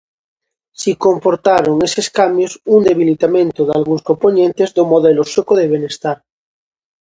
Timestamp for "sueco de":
5.31-5.69